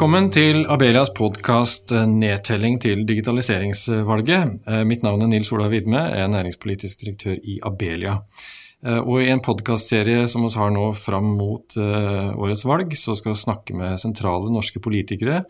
[0.00, 4.62] Velkommen til Abelias podkast 'Nedtelling til digitaliseringsvalget'.
[4.66, 8.14] Eh, mitt navn er Nils Ola Widme, er næringspolitisk direktør i Abelia.
[8.82, 13.14] Eh, og I en podkastserie som vi har nå fram mot eh, årets valg, så
[13.14, 15.44] skal vi snakke med sentrale norske politikere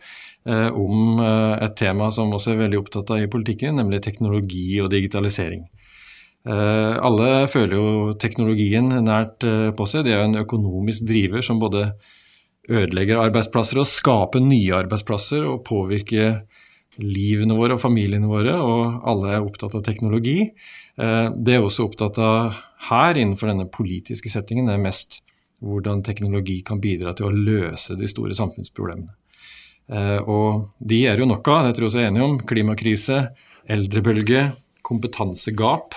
[0.74, 5.62] om et tema som også er veldig opptatt av i politikken, nemlig teknologi og digitalisering.
[6.45, 9.45] Alle føler jo teknologien nært
[9.77, 10.05] på seg.
[10.05, 11.92] Det er jo en økonomisk driver som både
[12.69, 16.41] ødelegger arbeidsplasser og skaper nye arbeidsplasser og påvirker
[17.00, 20.42] livene våre og familiene våre, og alle er opptatt av teknologi.
[21.00, 22.59] Eh, det er også opptatt av
[22.91, 25.20] her, innenfor denne politiske settingen, er mest
[25.60, 29.14] hvordan teknologi kan bidra til å løse de store samfunnsproblemene.
[29.91, 32.38] Eh, og de er jo nok av, det tror jeg også er enige om.
[32.52, 33.22] Klimakrise,
[33.70, 34.48] eldrebølge,
[34.86, 35.95] kompetansegap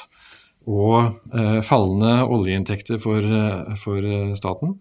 [0.69, 4.77] og eh, fallende oljeinntekter for staten.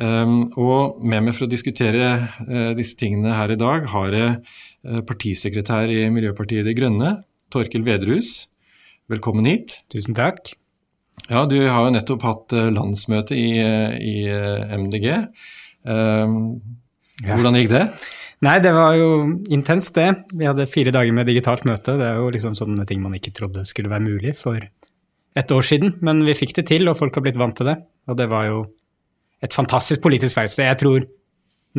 [0.00, 2.06] Ehm, og med meg for å diskutere
[2.46, 7.12] eh, disse tingene her i dag har jeg eh, partisekretær i Miljøpartiet De Grønne,
[7.52, 8.46] Torkel Vedrus.
[9.12, 9.76] Velkommen hit.
[9.92, 10.54] Tusen takk.
[11.28, 14.16] Ja, Du har jo nettopp hatt eh, landsmøte i, i
[14.80, 15.10] MDG.
[15.84, 16.40] Ehm,
[17.28, 17.86] hvordan gikk det?
[18.42, 19.10] Nei, det var jo
[19.54, 20.08] intenst, det.
[20.34, 21.94] Vi hadde fire dager med digitalt møte.
[22.00, 25.68] Det er jo liksom sånne ting man ikke trodde skulle være mulig for et år
[25.68, 25.98] siden.
[26.02, 27.76] Men vi fikk det til, og folk har blitt vant til det.
[28.10, 28.64] Og det var jo
[29.42, 30.68] et fantastisk politisk verksted.
[30.68, 31.06] Jeg tror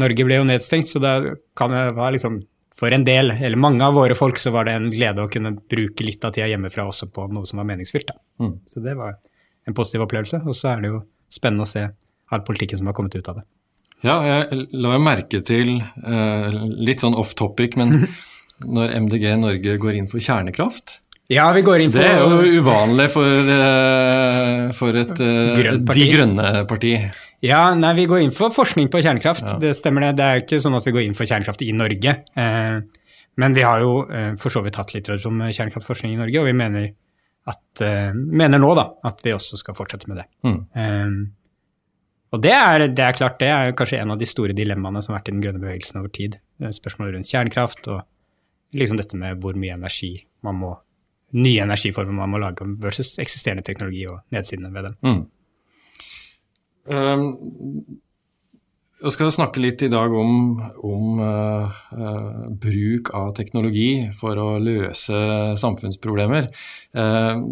[0.02, 1.14] Norge ble jo nedstengt, så det
[1.58, 2.42] kan være liksom
[2.74, 5.52] For en del, eller mange av våre folk, så var det en glede å kunne
[5.54, 8.10] bruke litt av tida hjemmefra også på noe som var meningsfylt.
[8.42, 8.56] Mm.
[8.66, 9.20] Så det var
[9.70, 10.40] en positiv opplevelse.
[10.42, 11.84] Og så er det jo spennende å se
[12.34, 13.46] all politikken som har kommet ut av det.
[14.02, 16.58] Ja, jeg la jo merke til, eh,
[16.90, 18.08] litt sånn off topic, men
[18.80, 20.98] når MDG Norge går inn for kjernekraft
[21.32, 22.04] ja, vi går inn for...
[22.04, 26.98] Det er jo uvanlig for, uh, for et uh, De Grønne-parti.
[27.44, 29.46] Ja, nei, vi går inn for forskning på kjernekraft.
[29.50, 29.60] Ja.
[29.60, 30.14] Det stemmer det.
[30.20, 32.16] Det er ikke sånn at vi går inn for kjernekraft i Norge.
[32.40, 33.04] Eh,
[33.44, 36.40] men vi har jo eh, for så vidt hatt litt tradisjon med kjernekraftforskning i Norge,
[36.40, 36.90] og vi mener,
[37.50, 40.28] at, eh, mener nå da, at vi også skal fortsette med det.
[40.48, 40.60] Mm.
[40.84, 41.16] Eh,
[42.34, 45.14] og det er, det er, klart, det er kanskje en av de store dilemmaene som
[45.14, 46.40] har vært i den grønne bevegelsen over tid.
[46.62, 48.02] Eh, spørsmålet rundt kjernekraft og
[48.74, 50.16] liksom dette med hvor mye energi
[50.46, 50.74] man må
[51.34, 54.98] nye energiformer man må lage versus eksisterende teknologi og nedsidene ved dem.
[55.02, 55.22] Mm.
[56.88, 57.30] Um,
[59.04, 64.48] jeg skal snakke litt i dag om, om uh, uh, bruk av teknologi for å
[64.64, 65.18] løse
[65.60, 66.48] samfunnsproblemer.
[66.96, 67.44] Uh,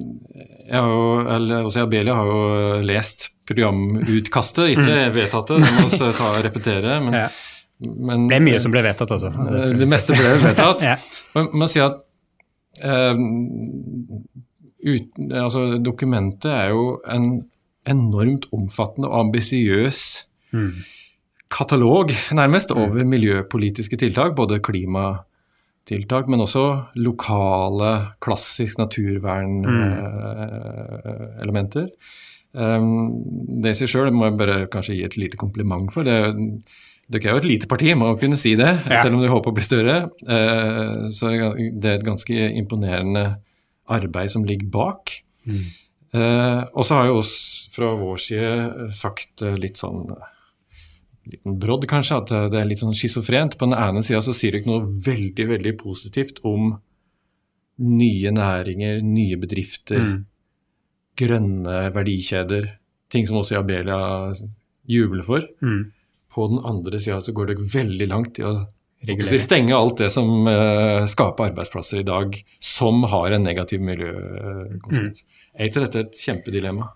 [0.64, 1.06] jeg har jo,
[1.36, 2.42] eller, også Abelia har jo
[2.88, 7.00] lest programutkastet, ikke det vedtatte, det, det må vi ta og repetere.
[7.04, 7.28] Men, ja.
[7.84, 9.76] men, det ble mye som ble vedtatt, altså.
[9.76, 10.86] Det meste ble vedtatt.
[10.92, 10.96] ja.
[11.36, 12.00] Men må si at
[14.82, 17.34] ut, altså, dokumentet er jo en
[17.90, 20.72] enormt omfattende og ambisiøs mm.
[21.52, 22.82] katalog, nærmest, mm.
[22.82, 24.36] over miljøpolitiske tiltak.
[24.36, 31.82] Både klimatiltak, men også lokale, klassisk naturvernelementer.
[31.82, 31.90] Mm.
[32.52, 33.12] Um,
[33.64, 36.02] det i seg sjøl må jeg bare kanskje gi et lite kompliment for.
[36.04, 36.18] det
[37.12, 39.02] dere er jo et lite parti, må kunne si det, ja.
[39.04, 39.96] selv om dere håper å bli større.
[40.24, 43.26] Uh, så det er et ganske imponerende
[43.92, 45.12] arbeid som ligger bak.
[45.44, 45.66] Mm.
[46.16, 47.34] Uh, og så har jo oss
[47.72, 50.06] fra vår side sagt uh, litt sånn
[51.32, 53.58] liten brodd, kanskje, at det er litt sånn schizofrent.
[53.60, 56.72] På den ene sida så sier du ikke noe veldig, veldig positivt om
[57.82, 60.20] nye næringer, nye bedrifter, mm.
[61.22, 62.70] grønne verdikjeder.
[63.12, 64.34] Ting som også Abelia
[64.90, 65.48] jubler for.
[65.62, 65.92] Mm.
[66.32, 68.56] På den andre sida så går det veldig langt i å
[69.08, 69.42] regulere.
[69.42, 75.26] Stenge alt det som uh, skaper arbeidsplasser i dag, som har en negativ miljøkonsekvens.
[75.26, 75.46] Mm.
[75.58, 76.90] Er ikke dette et kjempedilemma?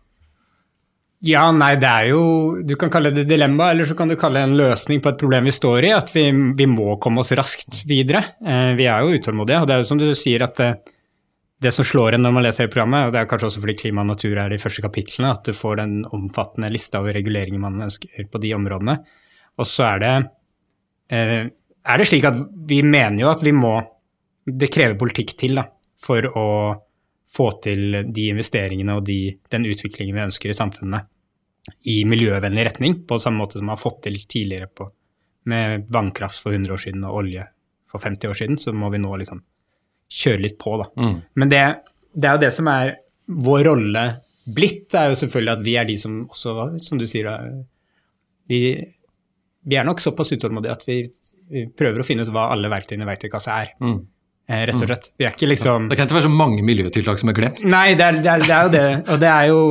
[1.23, 2.23] Ja, nei, det er jo
[2.67, 5.21] Du kan kalle det dilemma, eller så kan du kalle det en løsning på et
[5.21, 5.93] problem vi står i.
[5.95, 8.23] At vi, vi må komme oss raskt videre.
[8.43, 10.91] Eh, vi er jo utålmodige, og det er jo som du sier at det, eh,
[11.65, 14.03] det som slår en når man leser programmet, og det er kanskje også fordi klima
[14.03, 17.85] og natur er de første kapitlene, at du får den omfattende lista over reguleringer man
[17.88, 18.97] ønsker på de områdene.
[19.56, 20.11] Og så er det
[21.15, 21.47] eh,
[21.85, 22.38] er det slik at
[22.68, 23.77] vi mener jo at vi må
[24.45, 25.63] Det krever politikk til da,
[25.97, 26.47] for å
[27.30, 31.10] få til de investeringene og de, den utviklingen vi ønsker i samfunnet
[31.89, 34.88] i miljøvennlig retning, på samme måte som vi har fått til tidligere på,
[35.50, 37.48] med vannkraft for 100 år siden og olje
[37.89, 39.42] for 50 år siden, så må vi nå liksom
[40.16, 40.89] kjøre litt på, da.
[41.01, 41.16] Mm.
[41.42, 41.63] Men det,
[42.13, 42.94] det, er jo det som er
[43.25, 44.06] vår rolle
[44.54, 46.56] blitt, er jo selvfølgelig at vi er de som også,
[46.86, 47.31] som du sier,
[48.50, 48.62] vi
[49.66, 51.00] vi er nok såpass utålmodige at vi,
[51.50, 53.71] vi, prøver å finne ut hva alle verktøyene i verktøykassa er.
[53.81, 53.98] Mm.
[54.45, 55.09] Eh, rett og slett.
[55.18, 57.63] Vi er ikke liksom Det kan ikke være så mange miljøtiltak som er glemt?
[57.65, 58.88] Nei, det er, det er, det er jo det.
[59.09, 59.62] Og det er jo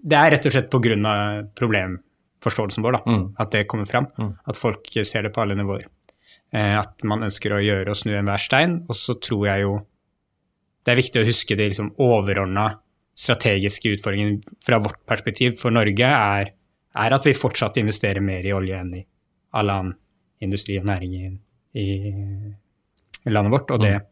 [0.00, 1.14] det er rett og slett pga.
[1.58, 3.24] problemforståelsen vår da, mm.
[3.42, 4.08] at det kommer fram.
[4.16, 4.34] Mm.
[4.48, 5.86] At folk ser det på alle nivåer.
[6.52, 8.84] eh, at man ønsker å gjøre og snu enhver stein.
[8.88, 9.80] Og så tror jeg jo
[10.84, 12.70] det er viktig å huske de liksom overordna
[13.20, 16.52] strategiske utfordringene fra vårt perspektiv for Norge, er,
[16.94, 19.02] er, at vi fortsatt investerer mer i olje enn i
[19.60, 19.92] all annen
[20.40, 21.26] industri og næring i,
[21.76, 21.86] i,
[23.28, 23.74] landet vårt.
[23.74, 24.06] Og det eh,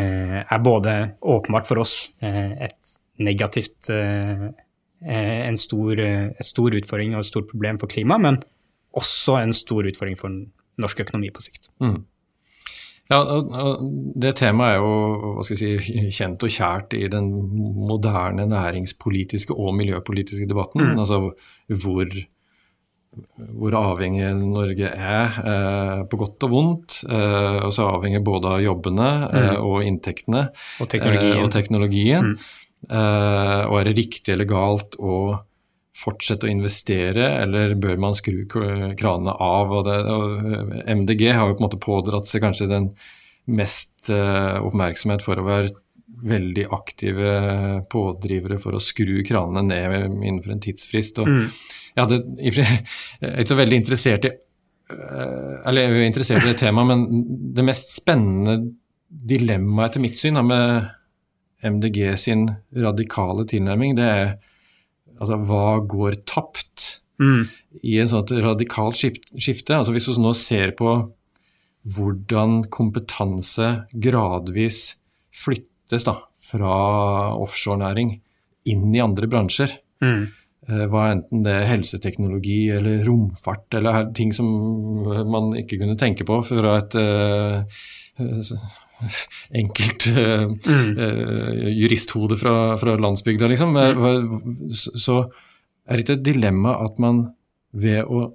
[0.00, 4.46] er både åpenbart for oss eh, et negativt eh,
[5.02, 8.38] eh en stor, en stor utfordring og et stort problem for klimaet, men
[8.96, 10.32] også en stor utfordring for
[10.80, 11.68] norsk økonomi på sikt.
[11.82, 12.04] Mm.
[13.10, 13.18] Ja,
[14.22, 15.72] Det temaet er jo si,
[16.14, 17.28] kjent og kjært i den
[17.88, 20.92] moderne næringspolitiske og miljøpolitiske debatten.
[20.92, 21.02] Mm.
[21.02, 21.18] Altså
[21.82, 22.06] hvor,
[23.12, 26.98] hvor, avhengig Norge er, eh, på godt og vondt.
[27.04, 29.62] Eh, og så avhengig både av jobbene eh, mm.
[29.68, 30.46] og inntektene.
[30.80, 31.40] Og teknologien.
[31.44, 32.32] og, teknologien.
[32.32, 32.60] Mm.
[33.70, 35.36] og er det riktig eller galt å
[36.02, 39.70] fortsette å investere, eller bør man skru kranene av?
[39.70, 42.88] Og det, og MDG har jo på en måte pådratt seg kanskje den
[43.52, 45.70] mest oppmerksomhet for å være
[46.22, 47.30] veldig aktive
[47.90, 51.22] pådrivere for å skru kranene ned innenfor en tidsfrist.
[51.22, 51.46] Og mm.
[51.92, 56.88] Jeg, hadde, ikke så veldig interessert i uh, eller jeg er interessert i det temaet,
[56.88, 58.58] men det mest spennende
[59.08, 60.90] dilemmaet etter mitt syn da, med
[61.62, 64.34] MDG sin radikale tilnærming, det er
[65.22, 66.84] Altså, hva går tapt
[67.22, 67.42] mm.
[67.86, 69.76] i en sånt radikalt skifte?
[69.76, 70.96] Altså, hvis vi nå ser på
[71.94, 74.80] hvordan kompetanse gradvis
[75.34, 76.74] flyttes da, fra
[77.38, 78.16] offshorenæring
[78.70, 79.74] inn i andre bransjer.
[80.02, 80.26] Mm.
[80.70, 84.46] Eh, hva enten det er helseteknologi eller romfart eller ting som
[85.26, 87.80] man ikke kunne tenke på fra et uh,
[89.62, 91.00] enkelt uh, mm.
[91.80, 93.74] juristhode fra, fra landsbygda, liksom.
[93.74, 94.68] Mm.
[94.70, 95.24] Så
[95.82, 97.24] er det ikke et dilemma at man
[97.74, 98.28] ved å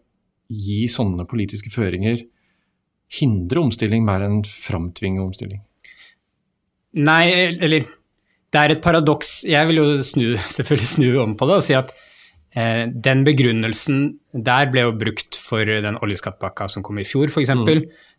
[0.52, 2.26] gi sånne politiske føringer
[3.22, 5.62] hindre omstilling mer enn framtvinge omstilling?
[7.08, 7.24] Nei,
[7.56, 7.88] eller
[8.52, 9.46] det er et paradoks.
[9.48, 10.26] Jeg vil jo snu,
[10.58, 12.07] selvfølgelig snu om på det og si at Eh,
[12.58, 17.52] den begrunnelsen der ble jo brukt for den oljeskattpakka som kom i fjor, f.eks.
[17.54, 17.70] Mm.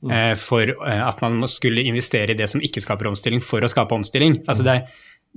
[0.05, 0.13] Mm.
[0.15, 3.71] Eh, for eh, at man skulle investere i det som ikke skaper omstilling, for å
[3.71, 4.41] skape omstilling.
[4.47, 4.79] Altså det,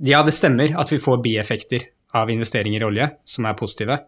[0.08, 1.88] ja, det stemmer at vi får bieffekter
[2.18, 3.98] av investeringer i olje, som er positive,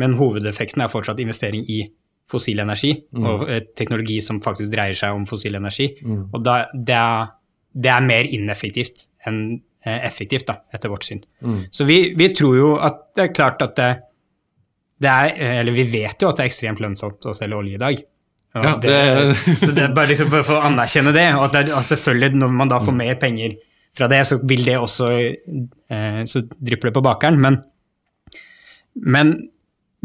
[0.00, 1.84] men hovedeffekten er fortsatt investering i
[2.30, 3.26] fossil energi, mm.
[3.28, 3.44] og
[3.76, 5.90] teknologi som faktisk dreier seg om fossil energi.
[6.02, 6.22] Mm.
[6.32, 7.30] Og da, det, er,
[7.74, 9.44] det, er, mer ineffektivt enn
[9.84, 11.18] effektivt, da, etter vårt syn.
[11.44, 11.58] Mm.
[11.68, 13.88] Så vi, vi, tror jo at det er klart at det
[15.02, 18.02] er, eller vi vet jo at det er ekstremt lønnsomt å selge olje i dag.
[18.54, 21.26] Ja, det, så det er bare liksom for å anerkjenne det.
[21.34, 23.56] Og at, det, altså selvfølgelig når man da får mer penger
[23.94, 27.40] fra det, så vil det også eh, Så drypper det på bakeren.
[27.42, 27.58] Men,
[29.02, 29.34] men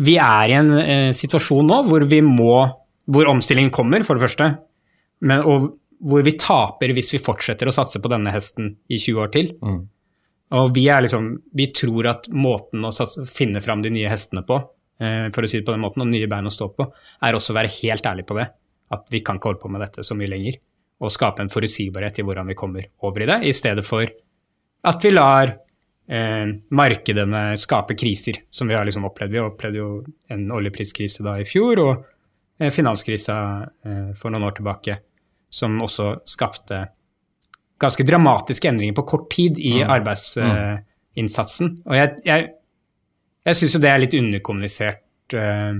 [0.02, 2.56] vi er i en eh, situasjon nå hvor vi må
[3.10, 4.50] Hvor omstillingen kommer, for det første.
[5.26, 5.76] Men, og
[6.10, 9.54] hvor vi taper hvis vi fortsetter å satse på denne hesten i 20 år til.
[9.62, 9.80] Mm.
[10.58, 14.58] Og vi, liksom, vi tror at måten å satse, finne fram de nye hestene på,
[14.58, 16.84] Eh, for å si det på den måten, og nye bein å stå på,
[17.24, 18.50] er også å være helt ærlig på det.
[18.92, 20.58] At vi kan ikke holde på med dette så mye lenger.
[21.00, 24.04] Og skape en forutsigbarhet i hvordan vi kommer over i det, i stedet for
[24.90, 25.52] at vi lar
[26.08, 29.34] eh, markedene skape kriser, som vi har liksom opplevd.
[29.34, 29.90] Vi opplevde jo
[30.32, 32.06] en oljepriskrise da i fjor, og
[32.60, 33.40] eh, finanskrisa
[33.86, 34.98] eh, for noen år tilbake,
[35.50, 36.86] som også skapte
[37.80, 39.92] ganske dramatiske endringer på kort tid i mm.
[39.96, 41.78] arbeidsinnsatsen.
[41.88, 42.50] og jeg, jeg
[43.48, 45.80] jeg syns jo det er litt underkommunisert uh,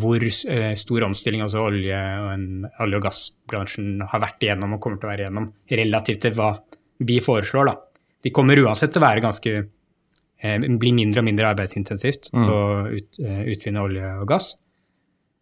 [0.00, 2.46] hvor uh, stor omstilling altså olje og,
[2.84, 5.50] olje og gassbransjen har vært igjennom og kommer til å være igjennom,
[5.82, 6.54] relativt til hva
[7.00, 7.70] vi foreslår.
[7.70, 7.76] da.
[8.24, 12.48] De kommer uansett til å være ganske uh, bli mindre og mindre arbeidsintensivt mm.
[12.48, 13.22] å ut,
[13.54, 14.54] utvinne olje og gass.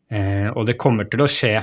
[0.09, 1.59] og det kommer til å skje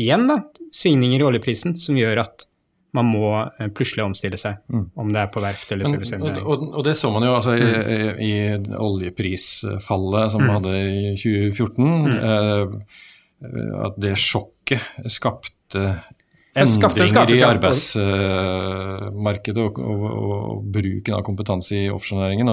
[0.00, 0.38] igjen da,
[0.72, 2.46] svingninger i oljeprisen som gjør at
[2.94, 4.84] man må eh, plutselig omstille seg, mm.
[5.02, 6.44] om det er på verft eller servicenæring.
[6.44, 7.70] Og, og, det så man jo altså i, mm.
[7.90, 7.92] i,
[8.28, 8.30] i
[8.88, 10.46] oljeprisfallet som mm.
[10.46, 11.84] man hadde i 2014.
[11.84, 11.90] Mm.
[12.14, 12.64] Eh,
[13.84, 14.80] at det sjokket
[15.12, 15.82] skapte
[16.54, 22.48] endringer i arbeidsmarkedet og, og, og, bruken av kompetanse i offshorenæringen.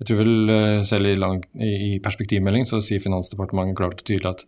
[0.00, 4.30] Jeg tror vel eh, selv i, lang, i perspektivmelding så sier Finansdepartementet klart og tydelig
[4.30, 4.40] at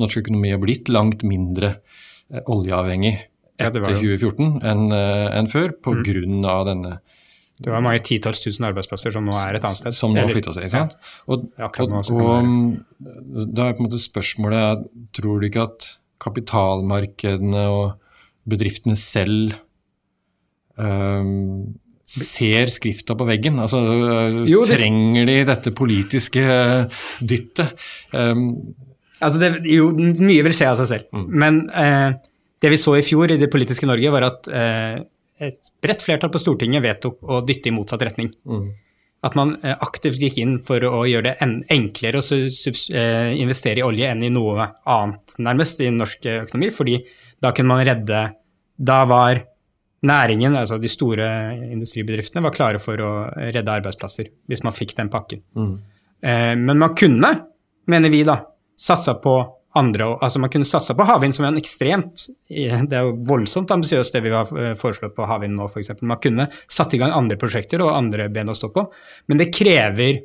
[0.00, 3.14] norsk økonomi har blitt langt mindre eh, oljeavhengig
[3.68, 6.00] etter 2014 enn eh, en før, pga.
[6.00, 6.44] Mm.
[6.50, 6.98] Av denne
[7.60, 9.96] det var mange titalls tusen arbeidsplasser som nå er et annet sted.
[9.96, 10.94] Som nå flytta seg, ikke sant.
[11.28, 11.80] Og, og,
[12.16, 12.46] og,
[13.52, 14.86] da er på en måte spørsmålet
[15.16, 15.90] Tror du ikke at
[16.24, 17.98] kapitalmarkedene og
[18.48, 19.52] bedriftene selv
[20.80, 21.76] um,
[22.08, 23.60] ser skrifta på veggen?
[23.60, 23.82] Altså,
[24.48, 24.80] jo, det...
[24.80, 26.44] Trenger de dette politiske
[27.20, 27.76] dyttet?
[28.16, 28.72] Um,
[29.20, 31.12] altså det, jo, mye vil skje av seg selv.
[31.12, 31.28] Mm.
[31.44, 32.08] Men eh,
[32.60, 35.00] det vi så i fjor i det politiske Norge, var at eh,
[35.40, 38.30] et bredt flertall på Stortinget vedtok å dytte i motsatt retning.
[38.44, 38.66] Mm.
[39.24, 43.86] At man eh, aktivt gikk inn for å gjøre det enklere å eh, investere i
[43.86, 46.70] olje enn i noe annet, nærmest, i norsk økonomi.
[46.76, 46.98] fordi
[47.40, 48.26] da kunne man redde
[48.80, 49.42] Da var
[50.08, 51.26] næringen, altså de store
[51.68, 55.42] industribedriftene, var klare for å redde arbeidsplasser hvis man fikk den pakken.
[55.56, 55.74] Mm.
[56.22, 57.32] Eh, men man kunne,
[57.86, 58.38] mener vi da,
[58.76, 59.36] satsa på
[59.78, 63.70] andre Altså man kunne satsa på havvind, som er en ekstremt Det er jo voldsomt
[63.70, 65.94] ambisiøst det vi har eh, foreslått på havvind nå, f.eks.
[66.02, 68.84] Man kunne satt i gang andre prosjekter og andre ben å stå på,
[69.30, 70.24] men det krever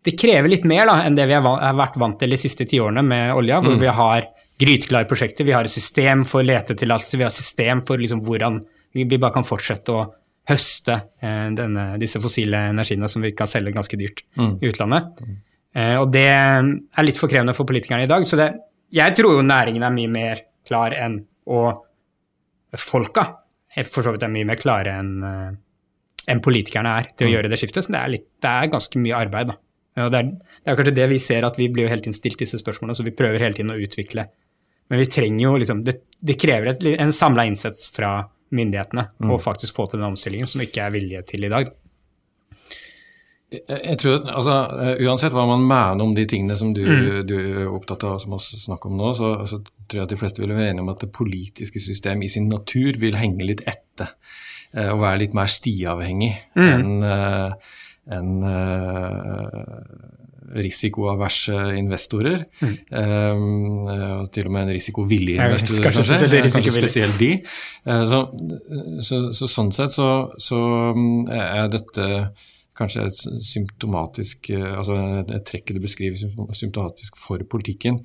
[0.00, 3.02] det krever litt mer da, enn det vi har vært vant til de siste tiårene
[3.04, 3.82] med olja, hvor mm.
[3.82, 8.00] vi har gryteklare prosjekter, vi har et system for letetillatelse, vi har et system for
[8.00, 8.62] liksom hvordan
[8.96, 10.06] vi bare kan fortsette å
[10.48, 14.56] høste eh, denne, disse fossile energiene som vi kan selge ganske dyrt mm.
[14.60, 15.20] i utlandet.
[15.76, 18.26] Eh, og det er litt for krevende for politikerne i dag.
[18.26, 18.50] Så det,
[18.94, 21.86] jeg tror jo næringen er mye mer klar enn Og
[22.78, 23.22] folka
[23.86, 25.50] for så vidt er mye mer klare enn eh,
[26.30, 27.34] enn politikerne er til å mm.
[27.34, 27.86] gjøre det skiftet.
[27.86, 29.56] Så det er, litt, det er ganske mye arbeid, da.
[30.04, 32.16] Og det er, det er, kanskje det vi ser, at vi blir jo hele tiden
[32.16, 34.26] stilt disse spørsmålene, så vi prøver hele tiden å utvikle.
[34.90, 35.96] Men vi trenger jo liksom Det,
[36.26, 38.12] det krever et, en samla innsats fra
[38.54, 39.30] myndighetene mm.
[39.30, 41.70] å faktisk få til den omstillingen som ikke er vilje til i dag.
[43.50, 47.06] Jeg tror, altså, eh, Uansett hva man mener om de tingene som du, mm.
[47.26, 49.58] du er opptatt av som vi snakker om nå, så, så,
[49.90, 52.46] tror jeg at de fleste vil være enige om at det politiske system i sin
[52.50, 54.12] natur vil henge litt etter.
[54.70, 56.68] Eh, og være litt mer stiavhengig mm.
[56.68, 57.74] enn uh,
[58.14, 58.30] en,
[60.50, 62.40] risikoaverse investorer.
[62.62, 62.72] Mm.
[62.90, 66.20] Um, til og med en risikovillig investor, kanskje.
[66.22, 67.28] Kanskje, kanskje spesielt de.
[67.86, 68.22] Så,
[69.06, 70.08] så, så, sånn sett så,
[70.42, 70.62] så
[71.30, 72.08] er dette
[72.80, 76.20] kanskje et symptomatisk eh, altså et trekk du beskriver
[76.56, 77.98] symptomatisk for politikken.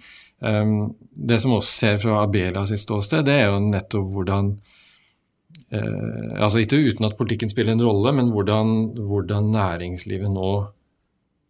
[0.45, 4.51] Ehm, det som også ser fra Abela sitt ståsted, det er jo nettopp hvordan
[5.71, 10.51] eh, altså Ikke uten at politikken spiller en rolle, men hvordan, hvordan næringslivet nå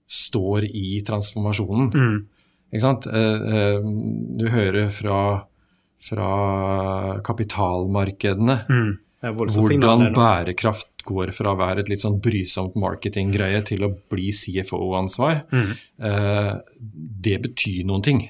[0.05, 1.89] står i transformasjonen.
[1.89, 2.17] Mm.
[2.72, 3.08] Ikke sant?
[3.08, 3.79] Eh,
[4.39, 5.20] du hører fra,
[6.01, 6.29] fra
[7.25, 8.94] kapitalmarkedene mm.
[9.34, 15.44] Hvordan bærekraft går fra å være et litt sånn brysomt marketinggreie til å bli CFO-ansvar,
[15.53, 15.74] mm.
[16.10, 16.53] eh,
[17.27, 18.24] det betyr noen ting.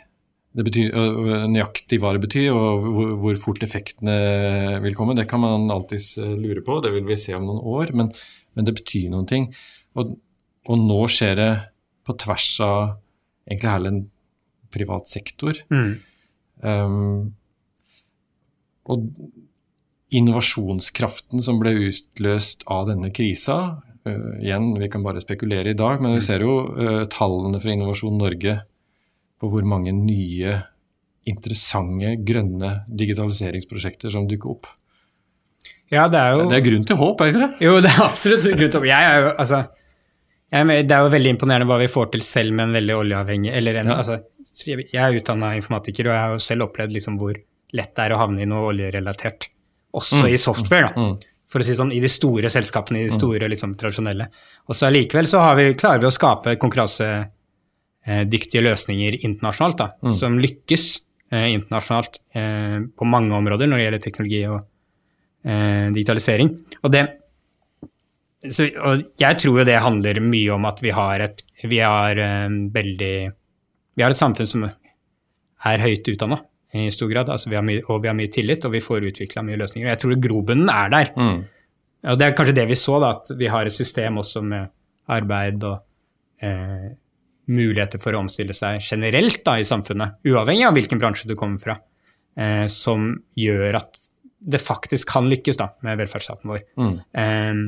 [0.55, 0.93] Det betyr
[1.51, 2.85] nøyaktig hva det betyr, og
[3.19, 5.15] hvor, fort effektene vil komme.
[5.17, 8.11] Det kan man alltids lure på, det vil vi se om noen år, men,
[8.55, 9.49] men det betyr noen ting.
[9.99, 10.13] Og,
[10.69, 11.49] og, nå skjer det
[12.07, 12.79] på tvers av
[13.49, 14.01] egentlig hele en
[14.71, 15.59] privat sektor.
[15.71, 15.91] Mm.
[16.63, 17.35] Um,
[18.91, 19.09] og
[20.13, 23.81] innovasjonskraften som ble utløst av denne krisa.
[24.05, 27.73] Uh, igjen, vi kan bare spekulere i dag, men vi ser jo uh, tallene fra
[27.73, 28.59] Innovasjon Norge
[29.41, 30.59] på hvor mange nye,
[31.25, 34.69] interessante, grønne digitaliseringsprosjekter som dukker opp.
[35.93, 37.65] Ja, det er jo Det er grunn til håp, er ikke det?
[37.65, 38.87] Jo, det er absolutt grunn til håp.
[38.89, 39.63] Jeg er jo, altså,
[40.53, 43.51] jeg det er jo veldig imponerende hva vi får til selv med en veldig oljeavhengig
[43.57, 43.97] eller en, ja.
[44.03, 44.21] altså,
[44.55, 47.35] Jeg er utdanna informatiker, og jeg har jo selv opplevd liksom hvor
[47.75, 49.49] lett det er å havne i noe oljerelatert
[49.95, 50.27] også mm.
[50.33, 50.91] i software.
[50.91, 51.01] da.
[51.01, 51.15] Mm.
[51.51, 53.19] For å si sånn, I de store selskapene, i de mm.
[53.19, 54.25] store liksom, tradisjonelle.
[54.67, 60.83] Og så Allikevel så vi, klarer vi å skape konkurransedyktige løsninger internasjonalt, da, som lykkes
[61.31, 64.59] eh, internasjonalt eh, på mange områder når det gjelder teknologi og
[65.45, 66.49] eh, digitalisering.
[66.81, 67.03] Og, det,
[68.49, 72.11] så, og jeg tror jo det handler mye om at vi har et, vi har,
[72.17, 73.15] eh, veldig,
[73.95, 76.37] vi har et samfunn som er høyt utdanna
[76.75, 77.31] i stor grad.
[77.31, 79.87] Altså, vi mye, og vi har mye tillit, og vi får utvikla mye løsninger.
[79.87, 81.11] Og jeg tror grobunnen er der.
[81.15, 81.39] Mm.
[82.11, 84.69] Og det er kanskje det vi så, da, at vi har et system også med
[85.15, 86.93] arbeid og eh,
[87.53, 91.61] muligheter for å omstille seg generelt da, i samfunnet, uavhengig av hvilken bransje du kommer
[91.61, 91.77] fra,
[92.37, 94.01] eh, som gjør at
[94.45, 96.61] det faktisk kan lykkes da, med velferdsstaten vår.
[96.77, 96.95] Mm.
[97.21, 97.63] Eh,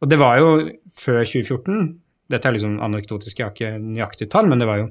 [0.00, 0.54] og det var jo
[0.96, 1.98] før 2014
[2.30, 4.84] Dette er liksom anekdotisk, jeg har ikke nøyaktig tall, men det var jo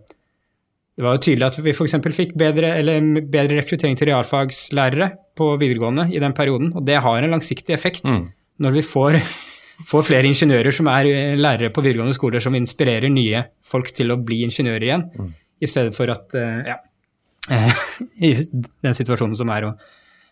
[0.99, 1.93] det var jo tydelig at vi f.eks.
[2.11, 2.73] fikk bedre,
[3.31, 5.05] bedre, rekruttering til realfagslærere
[5.39, 8.03] på videregående i den perioden, og det har en langsiktig effekt.
[8.03, 8.25] Mm.
[8.59, 9.15] Når vi får,
[9.87, 14.11] får, flere ingeniører som er eh, lærere på videregående skoler, som inspirerer nye folk til
[14.11, 15.31] å bli ingeniører igjen, mm.
[15.63, 16.77] i stedet for at eh, ja,
[18.27, 19.73] i den situasjonen som er å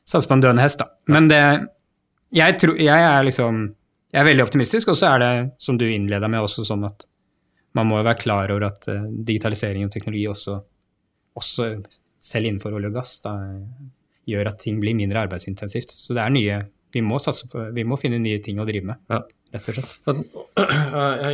[0.03, 0.91] satse på en døende hest, da.
[1.15, 1.41] Men det
[2.35, 3.69] jeg, tror, jeg er liksom
[4.11, 5.31] Jeg er veldig optimistisk, og så er det,
[5.63, 7.07] som du innleda med, også sånn at
[7.77, 10.57] man må jo være klar over at uh, digitalisering og teknologi også,
[11.37, 11.69] også,
[12.27, 13.37] selv innenfor olje og gass, da,
[14.27, 15.93] gjør at ting blir mindre arbeidsintensivt.
[15.93, 16.57] Så det er nye
[16.95, 19.19] vi må, på, vi må finne nye ting å drive med, ja.
[19.53, 20.37] rett og slett.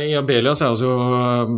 [0.08, 1.52] I Abelia så er vi uh,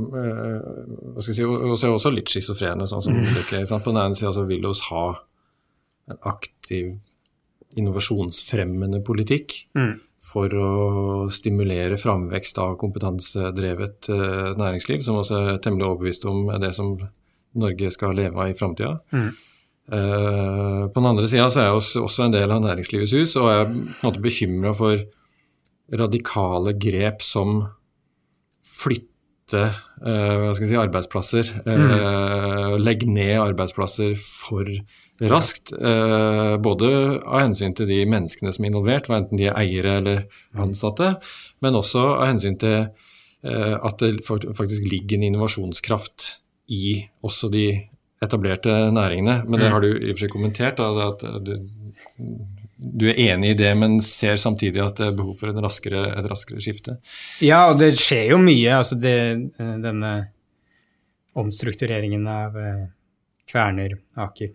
[1.14, 3.24] hva skal jeg si, også, også litt schizofrene, sånn som mm.
[3.72, 5.06] På den ene sida vil vi ha
[6.12, 6.94] en aktiv
[7.76, 9.96] innovasjonsfremmende politikk Mm.
[10.22, 10.70] For å
[11.32, 16.94] stimulere framvekst av kompetansedrevet eh, næringsliv, som også er temmelig overbevist om er det som
[17.56, 18.96] Norge skal leve av i framtida.
[19.12, 19.28] Mm.
[19.92, 23.50] Eh, på den andre sida så er jeg også, en del av Næringslivets hus, og
[23.52, 25.04] jeg er på en måte bekymra for
[26.00, 27.60] radikale grep som
[28.66, 29.15] flytte
[29.54, 31.50] eh, hva skal jeg si, arbeidsplasser.
[31.66, 32.80] Mm.
[32.82, 34.66] Legge ned arbeidsplasser for
[35.24, 35.72] raskt.
[35.72, 36.90] Eh, både
[37.24, 40.24] av hensyn til de menneskene som er involvert, enten de er eiere eller
[40.62, 41.14] ansatte,
[41.64, 46.32] men også av hensyn til eh, at det faktisk ligger en innovasjonskraft
[46.72, 47.66] i også de
[48.22, 49.42] etablerte næringene.
[49.46, 51.56] Men det har du i og for seg kommentert, da, at du,
[52.76, 56.02] du er enig i det, men ser samtidig at det er behov for en raskere,
[56.12, 56.98] et raskere skifte.
[57.44, 58.76] Ja, og det skjer jo mye.
[58.76, 59.16] Altså det,
[59.56, 60.12] eh, denne
[61.36, 62.86] omstruktureringen av eh,
[63.48, 64.54] Kverner, Aker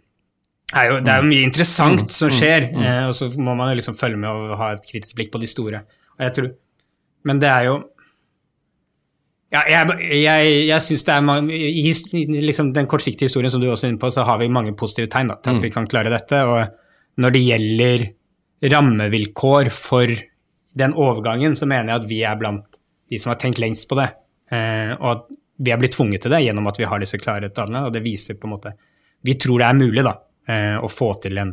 [0.72, 3.80] er jo, Det er jo mye interessant som skjer, eh, og så må man jo
[3.80, 5.82] liksom følge med og ha et kritisk blikk på de store.
[6.18, 6.52] Og jeg tror,
[7.24, 7.82] Men det er jo
[9.52, 13.60] ja, jeg, jeg, jeg synes det er mange, I i liksom den kortsiktige historien som
[13.60, 15.70] du også er inne på, så har vi mange positive tegn da, til at vi
[15.70, 16.40] kan klare dette.
[16.48, 16.72] Og
[17.20, 18.06] når det gjelder
[18.72, 20.12] rammevilkår for
[20.78, 22.80] den overgangen, så mener jeg at vi er blant
[23.12, 24.08] de som har tenkt lengst på det.
[24.52, 25.26] Eh, og at
[25.62, 27.86] vi er blitt tvunget til det gjennom at vi har disse klare tallene.
[27.88, 28.76] Og det viser på en måte
[29.22, 30.16] Vi tror det er mulig da,
[30.50, 31.52] eh, å få til en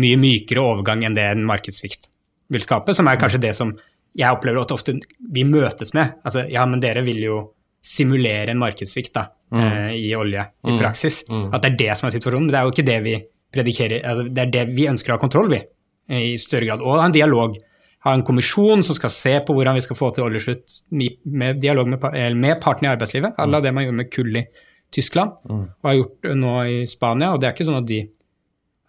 [0.00, 2.08] mye mykere overgang enn det en markedssvikt
[2.50, 3.70] vil skape, som er kanskje det som
[4.18, 4.96] jeg opplever at ofte
[5.30, 6.16] vi møtes med.
[6.26, 7.36] Altså, ja, men dere vil jo
[7.80, 11.22] simulere en markedssvikt da, eh, i olje i praksis.
[11.54, 12.48] At det er det som er situasjonen.
[12.48, 13.14] Men det er jo ikke det vi
[13.54, 14.04] predikerer.
[14.06, 15.66] Altså, det er det vi ønsker å ha kontroll ved
[16.10, 16.84] eh, i større grad.
[16.84, 17.58] Og ha en dialog.
[18.06, 21.90] Ha en kommisjon som skal se på hvordan vi skal få til oljeslutt med, dialog
[21.90, 22.06] med,
[22.38, 23.36] med partene i arbeidslivet.
[23.42, 24.46] Alle det man gjorde med kull i
[24.90, 27.34] Tyskland og har gjort det nå i Spania.
[27.34, 28.06] Og det er ikke sånn at de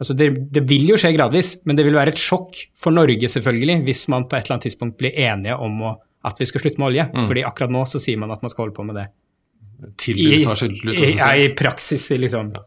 [0.02, 3.28] Altså det, det vil jo skje gradvis, men det vil være et sjokk for Norge
[3.30, 5.92] selvfølgelig, hvis man på et eller annet tidspunkt blir enige om å,
[6.26, 7.06] at vi skal slutte med olje.
[7.30, 9.04] Fordi akkurat nå så sier man at man skal holde på med det.
[10.02, 10.98] Til I, du tar selvtillit.
[10.98, 12.50] i, også, ja, i praksis, liksom.
[12.50, 12.66] liksom.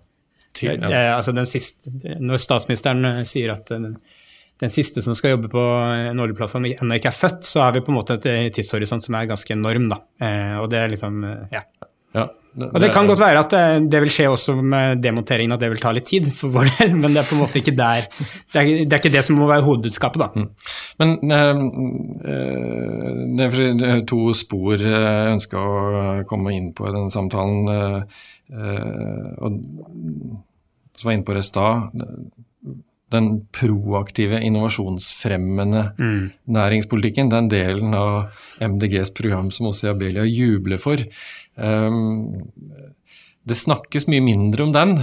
[0.55, 0.91] Til, ja.
[0.91, 3.97] Eh, altså den siste, når statsministeren eh, sier at den,
[4.63, 5.65] den siste som skal jobbe på
[6.13, 9.03] en oljeplattform ennå ikke er født, så har vi på en måte et eh, tidshorisont
[9.03, 9.91] som er ganske enorm.
[9.91, 10.01] da.
[10.23, 11.21] Eh, og det er liksom,
[11.53, 11.65] Ja.
[12.15, 12.29] ja.
[12.55, 13.57] det, Og det kan godt være at
[13.91, 16.95] det, vil skje også med demonteringen, at det vil ta litt tid for vår del,
[16.95, 19.41] men det er på en måte ikke der Det er, det er ikke det som
[19.43, 20.47] må være hovedbudskapet, da.
[21.03, 21.65] Men eh,
[22.31, 23.51] eh, det
[23.91, 28.07] er to spor jeg ønsker å komme inn på i denne samtalen.
[28.53, 29.61] Eh, og
[30.95, 31.89] som var inne på det i stad,
[33.15, 35.83] den proaktive, innovasjonsfremmende
[36.51, 38.31] næringspolitikken, den delen av
[38.63, 41.03] MDGs program som også Abelia jubler for.
[41.55, 42.49] Um,
[43.45, 44.97] det snakkes mye mindre om den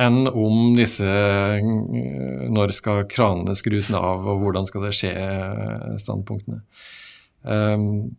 [0.00, 1.60] enn om disse eh,
[2.52, 6.62] Når skal kranene skrus av, og hvordan skal det skje, eh, standpunktene.
[7.42, 8.14] Um,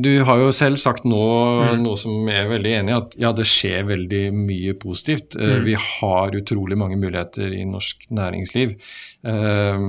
[0.00, 1.20] du har jo selv sagt nå
[1.80, 5.36] noe som jeg er veldig enig i, at ja, det skjer veldig mye positivt.
[5.36, 5.64] Mm.
[5.66, 8.76] Vi har utrolig mange muligheter i norsk næringsliv.
[9.26, 9.88] Eh,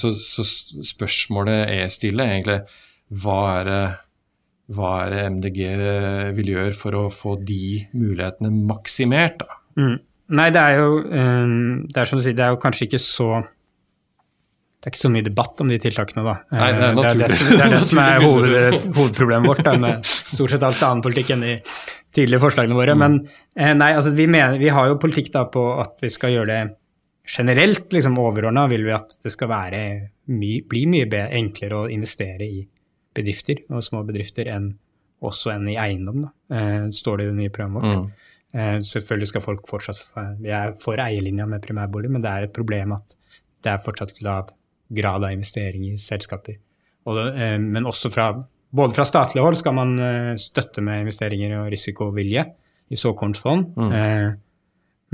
[0.00, 2.60] Så, så spørsmålet jeg stiller, er egentlig
[3.20, 3.82] hva er det
[4.70, 5.60] hva er det MDG
[6.36, 9.40] vil gjøre for å få de mulighetene maksimert?
[9.42, 9.56] da?
[9.80, 9.96] Mm.
[10.38, 11.56] Nei, det er jo eh,
[11.90, 13.32] det er som du sier, det er jo kanskje ikke så
[14.80, 16.34] det er ikke så mye debatt om de tiltakene, da.
[16.56, 19.50] Nei, det er Eh, det, er det, som, det er det som er hoved, hovedproblemet
[19.50, 21.56] vårt, da, med stort sett alt annen politikk enn de
[22.16, 22.94] tidligere forslagene våre.
[22.96, 26.32] Men eh, nei, altså, vi, mener, vi har jo politikk da på at vi skal
[26.32, 26.62] gjøre det
[27.28, 29.82] generelt, liksom overordna vil vi at det skal være
[30.32, 32.62] my, bli mye enklere å investere i
[33.14, 34.70] bedrifter og små bedrifter enn
[35.20, 36.56] også enn i eiendom, da.
[36.56, 38.08] Eh, står det jo mye i programmet vårt.
[38.50, 38.80] Mm.
[38.82, 40.00] selvfølgelig skal folk fortsatt
[40.42, 43.12] Vi er for eierlinja med primærbolig, men det er et problem at
[43.62, 44.48] det er fortsatt lav
[44.90, 46.56] grad av investering i selskaper.
[47.06, 48.32] Og, eh, men også fra
[48.70, 52.44] både fra statlig hold skal man eh, støtte med investeringer og risikovilje
[52.90, 53.72] i såkornsfond.
[53.94, 54.28] Eh,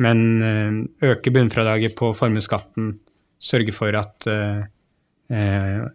[0.04, 2.98] men eh, øke bunnfradraget på formuesskatten,
[3.40, 5.86] sørge for at eh,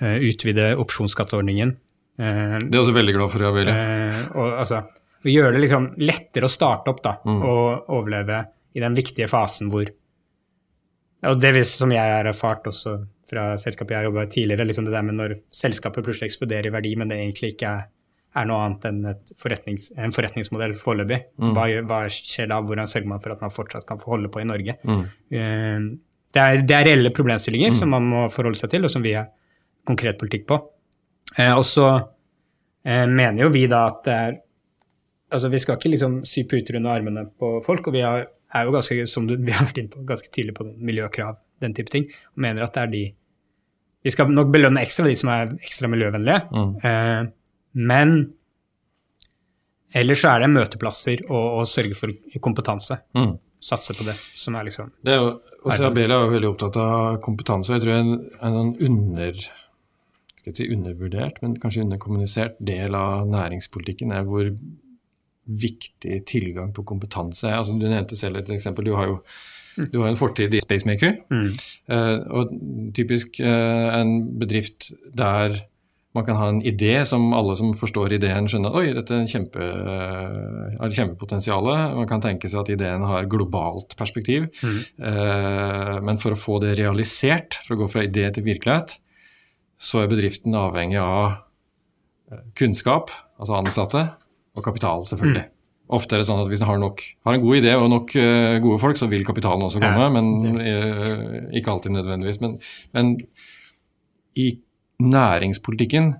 [0.00, 1.74] Utvide opsjonsskatteordningen.
[2.18, 3.74] Eh, Det er også veldig glad for, Abelia.
[3.76, 4.78] Eh, og altså,
[5.28, 8.38] gjøre det liksom lettere å starte opp da, og overleve
[8.74, 9.84] i den viktige fasen hvor
[11.28, 12.96] Og det vis- som jeg har erfart også
[13.30, 16.66] fra selskapet jeg har jobba i tidligere, liksom det der med når selskapet plutselig eksploderer
[16.66, 17.84] i verdi, men det egentlig ikke er,
[18.40, 21.18] er noe annet enn et forretnings, en forretningsmodell foreløpig.
[21.54, 22.60] Hva, hva skjer da?
[22.62, 24.76] Hvordan sørger man for at man fortsatt kan få holde på i Norge?
[25.30, 25.78] Eh,
[26.32, 29.14] det, er, det er reelle problemstillinger som man må forholde seg til, og som vi
[29.18, 29.28] har
[29.86, 30.58] konkret politikk på.
[31.38, 31.86] Eh, og så
[32.84, 34.38] eh, mener jo vi da at det er
[35.30, 38.66] Altså, vi skal ikke liksom sy puter under armene på folk, og vi er, er
[38.66, 41.92] jo ganske, som du, vi har vært inne på, ganske tydelig på miljøkrav den type
[41.92, 42.06] ting.
[42.34, 43.02] Og mener at det er de
[44.02, 46.70] Vi skal nok belønne ekstra de som er ekstra miljøvennlige, Mm.
[46.88, 47.26] eh,
[47.74, 48.14] men
[49.94, 52.96] ellers så er det møteplasser og, og sørge for kompetanse.
[53.16, 53.34] Mm.
[53.60, 55.34] Satse på det, som er liksom Det er jo,
[55.68, 57.74] også Abelia er jo veldig opptatt av kompetanse.
[57.76, 59.42] Jeg tror en, en sånn under,
[60.40, 64.48] skal jeg si undervurdert, men kanskje underkommunisert del av næringspolitikken er hvor
[65.50, 67.50] viktig tilgang på kompetanse.
[67.50, 68.86] Altså, du nevnte selv et eksempel.
[68.86, 69.20] Du har jo
[69.92, 71.16] du har en fortid i Spacemaker.
[71.94, 72.54] Eh, og
[72.96, 75.60] typisk eh, en bedrift der
[76.16, 79.30] man kan ha en idé som alle som forstår ideen, skjønner oi, dette er en
[79.30, 81.68] kjempe, eh, har kjempepotensial.
[81.94, 84.48] Man kan tenke seg at ideen har globalt perspektiv.
[84.66, 88.98] Eh, men for å få det realisert, for å gå fra idé til virkelighet,
[89.80, 91.38] så er bedriften avhengig av
[92.58, 94.02] kunnskap, altså ansatte,
[94.60, 95.48] og kapital, selvfølgelig.
[95.90, 98.12] Ofte er det sånn at hvis en har, nok, har en god idé og nok
[98.14, 102.38] uh, gode folk, så vil kapitalen også komme, Ja, men uh, ikke alltid nødvendigvis.
[102.44, 102.58] Men,
[102.94, 103.14] men
[104.38, 104.52] i
[105.02, 106.12] næringspolitikken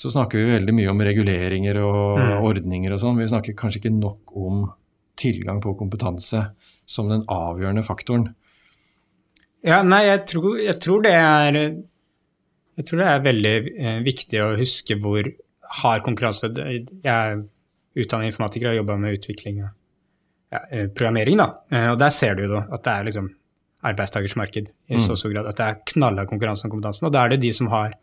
[0.00, 3.20] så snakker vi veldig mye om reguleringer og ordninger og sånn.
[3.20, 4.62] Vi snakker kanskje ikke nok om
[5.20, 6.46] tilgang på kompetanse
[6.88, 8.30] som den avgjørende faktoren.
[9.66, 14.38] Ja, nei, jeg tror, jeg tror det er Jeg tror det er veldig eh, viktig
[14.40, 15.26] å huske hvor
[15.80, 17.42] hard konkurranse Jeg er
[18.00, 19.70] utdannet informatiker og har jobba med utvikling av
[20.50, 21.48] ja, eh, programmering, da.
[21.70, 23.30] Eh, og der ser du da at det er liksom
[23.86, 25.48] arbeidstakers marked i så stor grad.
[25.48, 27.06] At det er knallhard konkurranse om kompetansen.
[27.08, 27.94] Og da er det de som har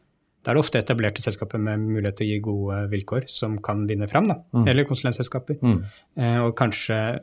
[0.47, 3.81] da er det ofte etablerte selskaper med mulighet til å gi gode vilkår, som kan
[3.89, 4.29] vinne fram.
[4.31, 5.57] da, Eller konsulentselskaper.
[5.59, 5.81] Mm.
[6.15, 7.19] Eh, og kanskje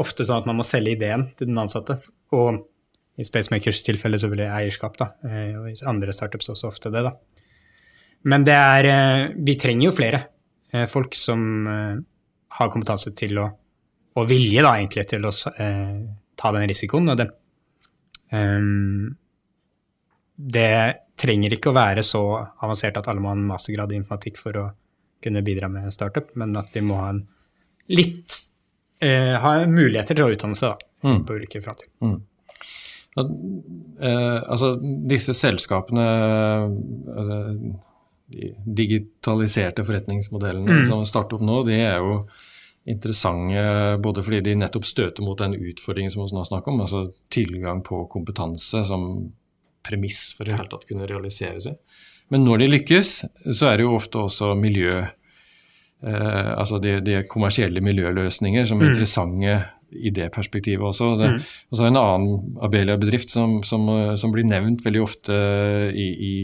[0.00, 1.98] ofte sånn at man må selge ideen til den ansatte.
[2.32, 2.62] Og
[3.20, 5.10] i Spacemakers tilfelle så vil det eierskap, da.
[5.28, 7.12] Eh, og i andre startups også ofte det, da.
[8.30, 10.20] Men det er eh, Vi trenger jo flere
[10.72, 11.96] eh, folk som eh,
[12.58, 13.48] har kompetanse til å
[14.16, 15.32] Og vilje, da, egentlig, til å
[16.38, 17.08] ta den risikoen.
[17.10, 17.24] Og det
[18.30, 19.08] ehm,
[20.36, 20.68] Det
[21.18, 22.20] trenger ikke å være så
[22.62, 24.64] avansert at alle må ha en mastergrad i informatikk for å
[25.24, 27.20] kunne bidra med en startup, men at vi må ha en
[27.90, 28.34] litt
[29.02, 31.18] eh, ha muligheter til å utdanne seg da, Mm.
[31.28, 31.88] på ulike fronter.
[32.00, 32.14] Mm.
[34.00, 34.70] eh, altså,
[35.10, 36.04] disse selskapene
[37.12, 37.36] altså,
[38.26, 40.86] De digitaliserte forretningsmodellene Mm.
[40.88, 42.20] som starter opp nå, de er jo
[42.86, 47.06] interessante både fordi de nettopp støter mot den utfordringen som vi nå snakker om, altså
[47.32, 49.30] tilgang på kompetanse som
[49.84, 51.76] premiss for i det hele tatt kunne realisere seg.
[52.32, 57.22] Men når de lykkes, så er det jo ofte også miljø eh, altså de, de
[57.28, 59.58] kommersielle miljøløsninger som er interessante
[59.90, 61.12] i det perspektivet også.
[61.20, 61.30] Det,
[61.70, 65.36] Og så er det en annen Abelia-bedrift som, som, eh, som blir nevnt veldig ofte
[65.94, 66.34] i, i,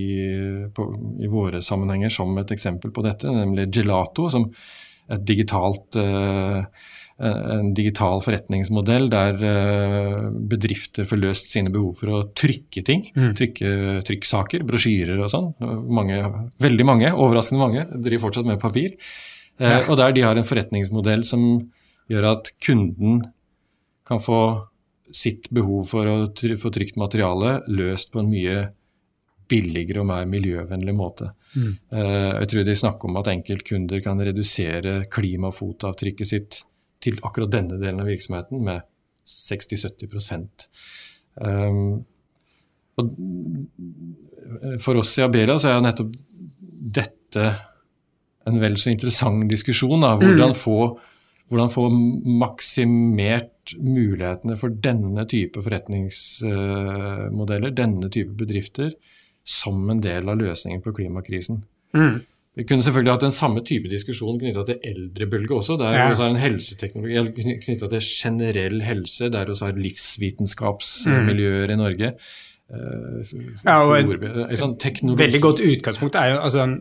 [0.75, 0.87] på,
[1.23, 4.49] i våre sammenhenger som et eksempel på dette, nemlig Gelato, som
[5.11, 6.63] er digitalt eh,
[7.21, 13.03] en digital forretningsmodell der eh, bedrifter får løst sine behov for å trykke ting.
[13.37, 15.51] Trykke trykksaker, brosjyrer og sånn.
[15.93, 16.23] Mange,
[16.63, 18.95] veldig mange, overraskende mange, driver fortsatt med papir.
[19.61, 19.83] Ja.
[19.91, 21.43] Og der de har en forretningsmodell som
[22.11, 23.23] gjør at kunden
[24.07, 24.43] kan få
[25.15, 26.17] sitt behov for å
[26.59, 28.61] få trygt materiale løst på en mye
[29.51, 31.27] billigere og mer miljøvennlig måte.
[31.57, 31.73] Mm.
[31.91, 36.61] Jeg tror de snakker om at enkeltkunder kan redusere klimafotavtrykket sitt
[37.03, 38.85] til akkurat denne delen av virksomheten med
[39.31, 40.47] 60-70
[41.41, 42.01] um,
[44.83, 46.15] For oss i Abelia så er nettopp
[47.01, 47.47] dette
[48.49, 50.01] en vel så interessant diskusjon.
[50.03, 50.15] Da.
[50.19, 50.91] Hvordan, få,
[51.51, 51.89] hvordan få
[52.41, 58.93] maksimert mulighetene for denne type forretningsmodeller, denne type bedrifter,
[59.47, 61.63] som en del av løsningen på klimakrisen.
[62.59, 65.77] Vi kunne selvfølgelig hatt den samme type diskusjon knytta til eldrebølge også.
[65.79, 66.09] Der Ja.
[66.11, 67.33] også har en helseteknologi
[67.65, 72.13] knytta til generell helse, der vi også har livsvitenskapsmiljøer i Norge.
[72.71, 73.23] Eh,
[73.65, 74.07] Ja, og et
[74.59, 74.77] sånn
[75.19, 76.81] Veldig godt utgangspunkt er jo altså,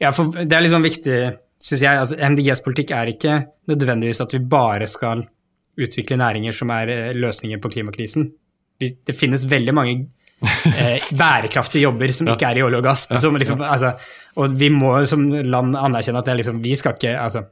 [0.00, 2.02] ja, for Det er litt sånn viktig, syns jeg.
[2.02, 3.40] Altså, MDGs politikk er ikke
[3.70, 5.24] nødvendigvis at vi bare skal
[5.78, 8.30] utvikle næringer som er eh, løsninger på klimakrisen.
[8.78, 13.06] Det finnes veldig mange eh, bærekraftige jobber som ikke er i olje og gass.
[13.20, 13.94] som liksom, altså,
[14.38, 17.46] og vi må som land anerkjenne at det liksom, vi skal ikke altså,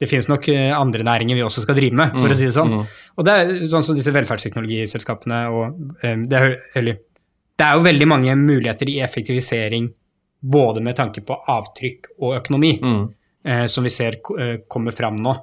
[0.00, 2.54] Det finnes nok eh, andre næringer vi også skal drive med, for å si det
[2.56, 2.80] sånn.
[3.14, 6.98] Og det er sånn som disse velferdsteknologiselskapene og eh, det, er, eller,
[7.54, 9.86] det er jo veldig mange muligheter i effektivisering
[10.44, 13.04] både med tanke på avtrykk og økonomi, eh,
[13.68, 15.34] som vi ser eh, kommer fram nå.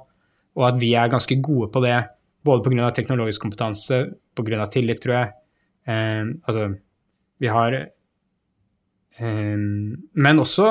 [0.58, 1.98] Og at vi er ganske gode på det,
[2.44, 2.90] både pga.
[2.90, 4.04] teknologisk kompetanse,
[4.36, 4.66] pga.
[4.66, 5.32] tillit, tror jeg.
[5.86, 6.68] Eh, altså,
[7.42, 9.56] vi har eh,
[10.14, 10.68] Men også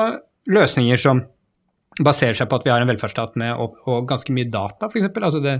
[0.52, 1.22] løsninger som
[2.00, 5.10] baserer seg på at vi har en velferdsstat med og, og ganske mye data, f.eks.
[5.12, 5.58] Altså det,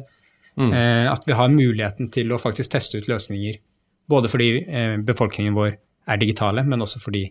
[0.56, 3.60] eh, at vi har muligheten til å faktisk teste ut løsninger
[4.10, 5.76] Både fordi eh, befolkningen vår
[6.10, 7.22] er digitale, men også fordi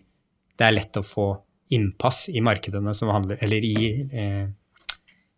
[0.56, 1.26] det er lett å få
[1.74, 4.44] innpass i markedene som handler Eller i, eh,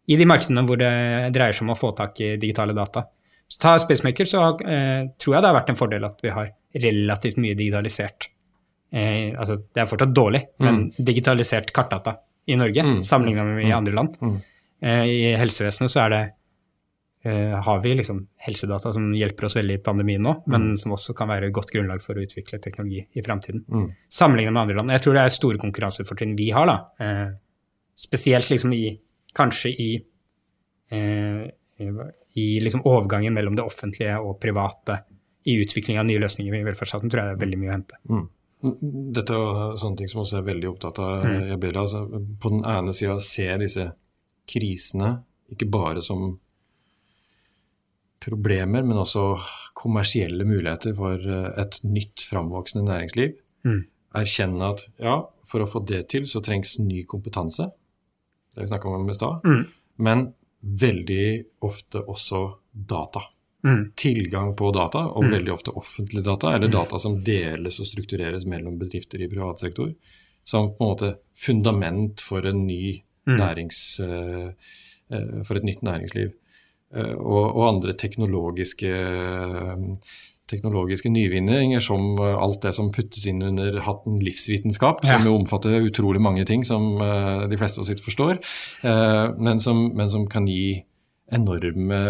[0.06, 0.92] i de markedene hvor det
[1.34, 3.06] dreier seg om å få tak i digitale data.
[3.48, 6.50] Så ta Spacemaker, så eh, tror jeg det har vært en fordel at vi har
[6.84, 8.28] relativt mye digitalisert.
[8.94, 10.64] Eh, altså, det er fortsatt dårlig, mm.
[10.66, 12.16] men digitalisert kartdata
[12.46, 12.98] i Norge mm.
[13.02, 13.76] sammenlignet med i mm.
[13.78, 14.18] andre land.
[14.20, 14.36] Mm.
[14.84, 16.22] Eh, I helsevesenet så er det
[17.24, 20.76] har vi liksom helsedata som hjelper oss veldig i pandemien nå, men mm.
[20.82, 23.62] som også kan være et godt grunnlag for å utvikle teknologi i fremtiden.
[23.64, 23.86] Mm.
[24.12, 24.92] Sammenlignet med andre land.
[24.92, 26.76] Jeg tror det er store konkurransefortrinn vi har, da.
[27.00, 27.26] Eh,
[27.96, 28.84] spesielt liksom i
[29.34, 29.88] Kanskje i
[30.94, 31.46] eh,
[32.34, 35.00] i liksom overgangen mellom det offentlige og private
[35.44, 38.00] i utvikling av nye løsninger i velferdsstaten, tror jeg det er veldig mye å hente.
[38.08, 38.24] Mm.
[39.14, 41.50] Dette er sånne ting som også er veldig opptatt av mm.
[41.56, 41.82] Ebelia.
[41.82, 42.04] Altså,
[42.40, 43.90] på den ene sida se disse
[44.48, 45.10] krisene
[45.52, 46.30] ikke bare som
[48.24, 49.24] problemer, men også
[49.76, 53.36] kommersielle muligheter for eh, et nytt framvoksende næringsliv.
[53.66, 53.82] Mm.
[54.14, 57.68] Erkjenne at ja, for å få det til, så trengs ny kompetanse.
[58.54, 59.46] Det vi snakka om i stad.
[59.46, 59.64] Mm.
[60.06, 60.28] Men
[60.64, 61.26] veldig
[61.66, 63.24] ofte også data.
[63.64, 63.92] Mm.
[63.96, 65.32] Tilgang på data, og mm.
[65.32, 69.90] veldig ofte offentlig data, eller data som deles og struktureres mellom bedrifter i privat sektor,
[70.44, 73.36] som på en måte fundament for, en ny mm.
[73.40, 74.50] nærings, uh,
[75.08, 76.34] uh, for et nytt næringsliv.
[76.94, 78.92] Uh, og, og, andre teknologiske
[80.44, 85.14] teknologiske nyvinninger, som alt det som puttes inn under hatten livsvitenskap, ja.
[85.14, 88.42] som jo omfatter utrolig mange ting som de fleste av oss ikke forstår,
[89.40, 90.84] men som, men som kan gi
[91.32, 92.02] enorme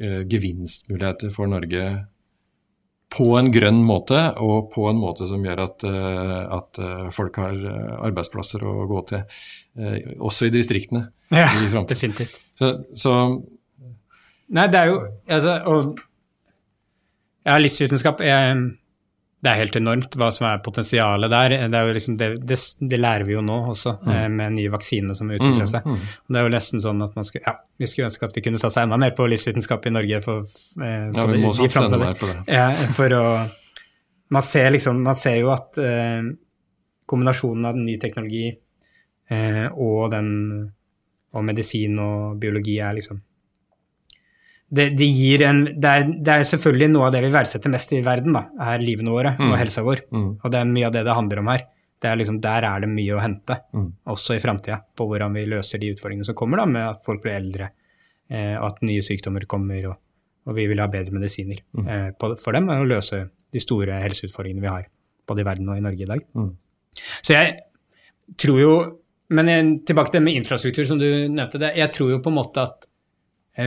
[0.00, 1.84] Eh, gevinstmuligheter for Norge
[3.16, 7.40] på en grønn måte, og på en måte som gjør at, eh, at eh, folk
[7.42, 7.58] har
[8.06, 9.42] arbeidsplasser å gå til,
[10.22, 11.02] også i distriktene.
[11.34, 12.38] Ja, i definitivt.
[12.58, 13.12] Så, så,
[14.50, 16.04] Nei, det er jo altså, og,
[17.46, 18.54] Ja, livsvitenskap er
[19.40, 21.54] det er helt enormt hva som er potensialet der.
[21.72, 22.58] Det, liksom, det, det,
[22.90, 24.10] det lærer vi jo nå også, mm.
[24.12, 25.86] Eh, med nye vaksiner som utvikler mm, seg.
[25.86, 26.18] Mm, mm.
[26.28, 28.60] Det er jo nesten sånn at man skulle, ja, vi skulle ønske at vi kunne
[28.60, 30.20] satse enda mer på livsvitenskap i Norge.
[30.26, 30.44] For,
[30.84, 32.36] eh, ja, vi må satse enda mer på det.
[32.52, 32.66] Ja,
[32.98, 33.24] for å,
[34.36, 36.20] man, ser liksom, man ser jo at eh,
[37.08, 40.30] kombinasjonen av ny teknologi eh, og, den,
[41.32, 43.24] og medisin og biologi er liksom
[44.70, 45.06] det, det,
[45.42, 48.44] en det er, det er, selvfølgelig noe av det vi verdsetter mest i verden, da,
[48.70, 49.48] er livene våre mm.
[49.48, 50.04] og helsa vår.
[50.14, 50.28] Mm.
[50.38, 51.64] Og det er mye av det det handler om her.
[52.00, 53.88] Er liksom, der er det mye å hente, mm.
[54.14, 57.20] også i framtida, på hvordan vi løser de utfordringene som kommer da, med at folk
[57.24, 57.66] blir eldre,
[58.30, 59.98] eh, at nye sykdommer kommer, og,
[60.46, 61.82] og, vi vil ha bedre medisiner mm.
[61.84, 63.20] eh, på, for dem, og løse
[63.52, 64.86] de store helseutfordringene vi har,
[65.28, 66.24] både i verden og i Norge i dag.
[66.38, 66.54] Mm.
[67.20, 67.58] Så jeg
[68.40, 68.72] tror jo
[69.30, 69.46] Men
[69.86, 71.58] tilbake til det med infrastruktur, som du nevnte.
[71.62, 72.89] det, Jeg tror jo på en måte at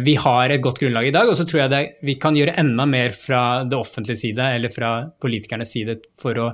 [0.04, 2.56] vi har et godt grunnlag i dag, og så tror jeg det, vi kan gjøre
[2.62, 6.48] enda mer fra det offentlige side, eller fra politikernes side, for å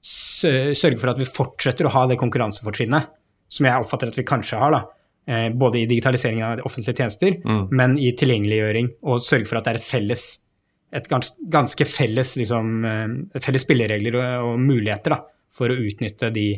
[0.00, 3.10] sørge for at vi fortsetter å ha det konkurransefortrinnet
[3.50, 4.76] som jeg oppfatter at vi kanskje har.
[4.76, 4.82] da,
[5.26, 7.66] eh, Både i digitalisering av offentlige tjenester, mm.
[7.70, 10.28] men i tilgjengeliggjøring, og sørge for at det er et felles
[10.90, 15.20] et ganske felles, liksom, eh, felles spilleregler og, muligheter da,
[15.54, 16.48] for å utnytte de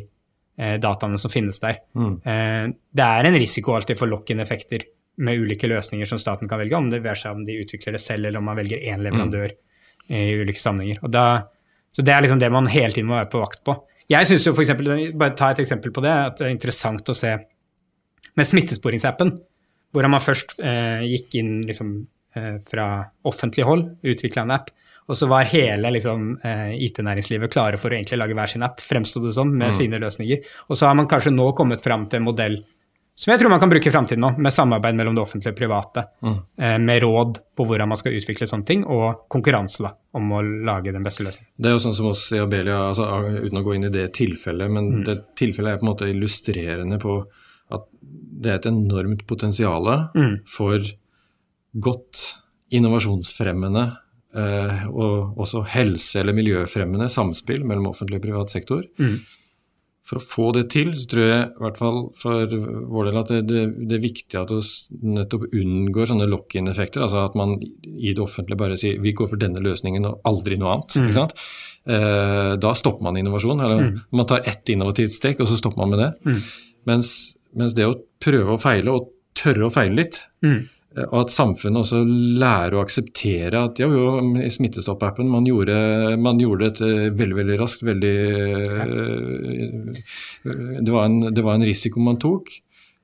[0.57, 1.79] eh, dataene som finnes der.
[1.93, 2.15] Mm.
[2.25, 4.87] Eh, det er en risiko alltid for lock-in-effekter
[5.17, 8.01] med ulike løsninger som staten kan velge, om det være seg om de utvikler det
[8.01, 10.13] selv, eller om man velger én leverandør mm.
[10.17, 11.03] i ulike sammenhenger.
[11.13, 11.25] Da,
[11.93, 13.77] så Det er liksom det man hele tiden må være på vakt på.
[14.11, 17.09] Jeg synes jo for eksempel, bare ta et eksempel på det, at det er interessant
[17.09, 17.33] å se
[18.33, 19.35] med smittesporingsappen,
[19.93, 21.93] hvor man først eh, gikk inn liksom,
[22.35, 22.87] eh, fra
[23.29, 24.71] offentlig hold, utvikla en app,
[25.03, 28.81] og så var hele liksom, eh, IT-næringslivet klare for å egentlig lage hver sin app,
[28.81, 29.75] fremsto det som, med mm.
[29.77, 30.53] sine løsninger.
[30.69, 32.57] Og så har man kanskje nå kommet fram til en modell
[33.15, 35.57] som jeg tror man kan bruke i framtiden òg, med samarbeid mellom det offentlige og
[35.57, 36.03] private.
[36.25, 36.37] Mm.
[36.57, 40.41] Eh, med råd på hvordan man skal utvikle sånne ting, og konkurranse da, om å
[40.41, 41.51] lage den beste løsningen.
[41.55, 43.05] Det er jo sånn som oss i Abelia, altså,
[43.45, 45.03] uten å gå inn i det tilfellet, men mm.
[45.05, 47.19] det tilfellet er på en måte illustrerende på
[47.77, 47.85] at
[48.43, 50.33] det er et enormt potensial mm.
[50.49, 50.89] for
[51.85, 52.23] godt
[52.73, 53.85] innovasjonsfremmende
[54.33, 58.81] eh, og også helse- eller miljøfremmende samspill mellom offentlig og privat sektor.
[58.97, 59.21] Mm
[60.03, 62.55] for å få det til, så tror jeg i hvert fall for
[62.91, 67.05] vår del at det, det, det er viktig at vi nettopp unngår sånne lock-in-effekter.
[67.05, 70.59] Altså at man i det offentlige bare sier vi går for denne løsningen og aldri
[70.59, 70.97] noe annet.
[70.97, 71.07] Mm.
[71.07, 71.45] ikke sant?
[71.87, 73.63] Eh, da stopper man innovasjon.
[73.63, 73.95] eller mm.
[74.19, 76.11] Man tar ett innovativt stek, og så stopper man med det.
[76.27, 76.43] Mm.
[76.91, 77.15] Mens,
[77.55, 80.59] mens, det å prøve å feile, og tørre å feile litt, mm.
[81.07, 85.47] Og at samfunnet også lærer å akseptere at ja, jo, i Smittestopp-appen man,
[86.21, 87.81] man, gjorde det eh, veldig veldig raskt.
[87.87, 88.13] veldig.
[88.83, 90.03] Eh,
[90.45, 92.53] det, var en, det var en risiko man tok.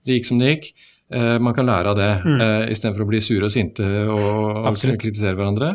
[0.06, 0.72] Det gikk som det gikk.
[1.10, 2.42] Man kan lære av det, mm.
[2.70, 3.82] istedenfor å bli sure og sinte
[4.14, 5.72] og, og kritisere hverandre.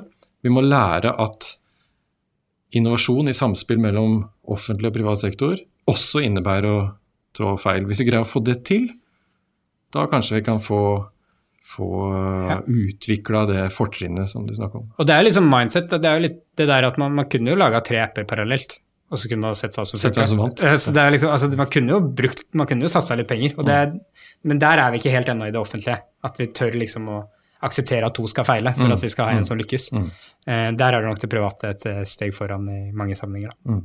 [0.46, 1.48] Vi må lære at
[2.78, 4.20] innovasjon i samspill mellom
[4.54, 5.58] offentlig og privat sektor
[5.90, 6.78] også innebærer å
[7.34, 7.86] trå feil.
[7.88, 8.86] Hvis vi greier å få det til,
[9.94, 10.80] da kanskje vi kan få,
[11.64, 11.90] få
[12.50, 12.56] ja.
[12.66, 14.88] utvikla det fortrinnet som du snakker om.
[14.98, 15.92] Og det er liksom mindset.
[15.92, 18.76] Det er jo litt det der at man, man kunne jo laga tre apper parallelt.
[19.12, 20.24] Og så kunne man sett hva som funka.
[20.64, 23.56] Eh, liksom, altså, man kunne jo brukt, man kunne jo satsa litt penger.
[23.70, 23.92] Er,
[24.48, 25.98] men der er vi ikke helt ennå i det offentlige.
[26.24, 27.22] At vi tør liksom å
[27.64, 28.94] akseptere at to skal feile for mm.
[28.96, 29.48] at vi skal ha en mm.
[29.48, 29.90] som lykkes.
[29.96, 30.08] Mm.
[30.44, 33.54] Eh, der er det nok det private et eh, steg foran i mange sammenhenger.
[33.68, 33.84] Mm.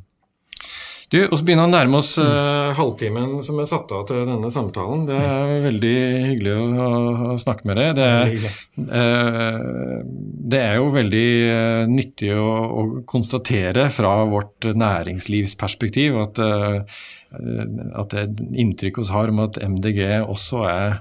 [1.09, 4.51] Du, og så begynner å nærme oss uh, halvtimen som er satt av til denne
[4.53, 5.07] samtalen.
[5.07, 5.93] Det er veldig
[6.27, 6.67] hyggelig å,
[7.33, 7.95] å snakke med deg.
[7.97, 8.45] Det er,
[8.91, 9.95] uh,
[10.53, 18.27] det er jo veldig uh, nyttig å, å, konstatere fra vårt næringslivsperspektiv at, at det
[18.61, 20.99] inntrykk vi har om at MDG også er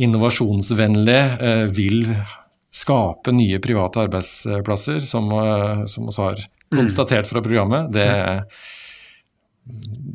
[0.00, 1.20] innovasjonsvennlig,
[1.76, 2.06] vil
[2.72, 5.28] skape nye private arbeidsplasser, som,
[5.84, 7.92] som vi har konstatert fra programmet.
[7.92, 8.46] det er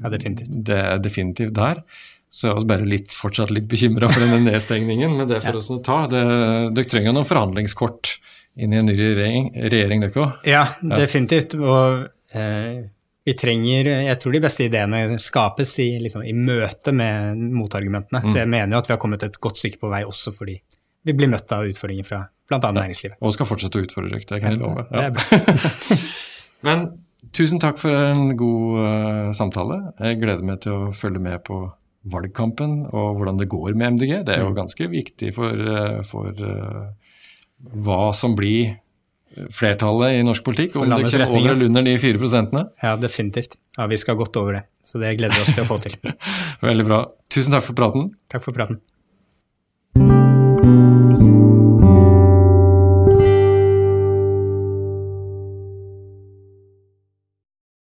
[0.03, 0.53] ja, definitivt.
[0.67, 1.83] Det er definitivt der.
[2.27, 5.77] Så jeg er bare litt, fortsatt litt bekymra for denne nedstengningen, men det får vi
[5.77, 5.83] ja.
[5.85, 5.99] ta.
[6.11, 8.17] Dere trenger noen forhandlingskort
[8.57, 10.43] inn i en ny regjering, regjering dere òg?
[10.49, 11.55] Ja, definitivt.
[11.61, 12.03] Og
[12.35, 12.83] eh,
[13.27, 18.25] vi trenger Jeg tror de beste ideene skapes i, liksom, i møte med motargumentene.
[18.25, 18.31] Mm.
[18.31, 20.59] Så jeg mener jo at vi har kommet et godt stykke på vei også fordi
[21.07, 22.59] vi blir møtt av utfordringer fra bl.a.
[22.59, 22.71] Ja.
[22.81, 23.19] næringslivet.
[23.23, 24.87] Og skal fortsette å utfordre dere, det kan jeg love.
[24.91, 24.97] Ja.
[24.99, 25.99] Det er bra.
[26.67, 26.87] men
[27.35, 29.81] Tusen takk for en god uh, samtale.
[29.99, 31.65] Jeg gleder meg til å følge med på
[32.07, 34.13] valgkampen og hvordan det går med MDG.
[34.27, 34.57] Det er jo mm.
[34.61, 37.15] ganske viktig for, uh, for uh,
[37.87, 38.77] hva som blir
[39.53, 40.77] flertallet i norsk politikk.
[40.79, 42.67] Om det kommer over eller under de fire prosentene.
[42.81, 43.57] Ja, definitivt.
[43.77, 44.63] Ja, Vi skal godt over det.
[44.83, 45.97] Så det gleder vi oss til å få til.
[46.69, 47.03] Veldig bra.
[47.33, 48.13] Tusen takk for praten.
[48.31, 48.79] Takk for praten.